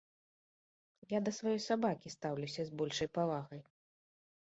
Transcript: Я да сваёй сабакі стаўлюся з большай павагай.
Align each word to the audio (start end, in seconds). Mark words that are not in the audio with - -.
Я 1.11 1.19
да 1.27 1.31
сваёй 1.41 1.61
сабакі 1.69 2.15
стаўлюся 2.17 2.61
з 2.71 2.83
большай 2.83 3.07
павагай. 3.19 3.61